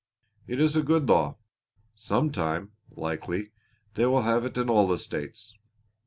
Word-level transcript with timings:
It 0.47 0.59
is 0.59 0.75
a 0.75 0.81
good 0.81 1.07
law. 1.07 1.37
Some 1.93 2.31
time, 2.31 2.71
likely, 2.89 3.51
they 3.93 4.07
will 4.07 4.23
have 4.23 4.43
it 4.45 4.57
in 4.57 4.67
all 4.67 4.87
the 4.87 4.97
states." 4.97 5.53